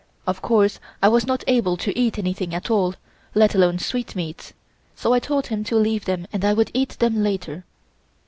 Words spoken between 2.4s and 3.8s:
at all, let alone